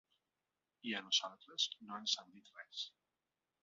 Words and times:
I 0.91 0.95
a 0.99 1.03
nosaltres 1.09 1.69
no 1.85 2.01
ens 2.01 2.19
han 2.25 2.37
dit 2.39 2.53
res. 2.61 2.85